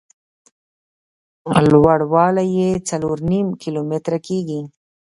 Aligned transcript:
لوړ 1.71 1.99
والی 2.13 2.47
یې 2.57 2.69
څلور 2.89 3.17
نیم 3.29 3.47
کیلومتره 3.61 4.17
کېږي. 4.27 4.61